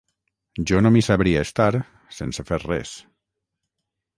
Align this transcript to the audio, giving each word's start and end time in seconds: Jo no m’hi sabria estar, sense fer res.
Jo 0.71 0.79
no 0.85 0.91
m’hi 0.95 1.03
sabria 1.07 1.43
estar, 1.49 1.69
sense 2.21 2.47
fer 2.49 2.61
res. 2.65 2.95